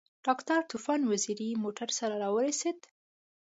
ډاکټر 0.25 0.59
طوفان 0.71 1.01
وزیری 1.11 1.49
موټر 1.63 1.89
سره 1.99 2.15
راورسېد. 2.23 2.79